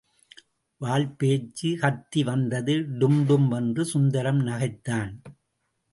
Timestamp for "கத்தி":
1.79-2.23